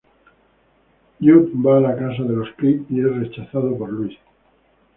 [1.25, 4.17] Jud va a la casa de los Creed y es rechazado por Louis.